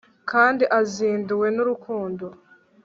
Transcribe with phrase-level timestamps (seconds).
[0.31, 2.25] kandi azinduwe n'urukundo